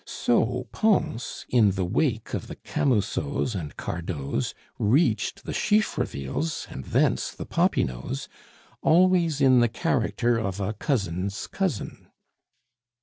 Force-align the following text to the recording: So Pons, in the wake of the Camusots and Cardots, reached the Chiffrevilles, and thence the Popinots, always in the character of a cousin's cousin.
So 0.03 0.67
Pons, 0.71 1.45
in 1.47 1.73
the 1.73 1.85
wake 1.85 2.33
of 2.33 2.47
the 2.47 2.55
Camusots 2.55 3.53
and 3.53 3.77
Cardots, 3.77 4.55
reached 4.79 5.43
the 5.45 5.51
Chiffrevilles, 5.53 6.65
and 6.71 6.85
thence 6.85 7.29
the 7.29 7.45
Popinots, 7.45 8.27
always 8.81 9.41
in 9.41 9.59
the 9.59 9.69
character 9.69 10.39
of 10.39 10.59
a 10.59 10.73
cousin's 10.73 11.45
cousin. 11.45 12.07